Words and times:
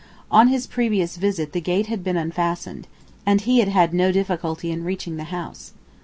On 0.31 0.47
his 0.47 0.65
previous 0.65 1.15
visit 1.17 1.51
the 1.53 1.61
gate 1.61 1.85
had 1.85 2.03
been 2.03 2.17
unfastened, 2.17 2.87
and 3.23 3.39
he 3.41 3.59
had 3.59 3.67
had 3.69 3.93
no 3.93 4.11
difficulty 4.11 4.71
in 4.71 4.83
reaching 4.83 5.17
the 5.17 5.25
house. 5.25 5.73